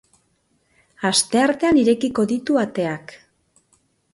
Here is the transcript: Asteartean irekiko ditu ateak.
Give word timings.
Asteartean 1.09 1.79
irekiko 1.81 2.25
ditu 2.33 2.59
ateak. 2.63 3.15